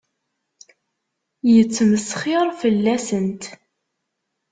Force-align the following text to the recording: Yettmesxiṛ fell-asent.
Yettmesxiṛ 1.53 2.47
fell-asent. 2.59 3.43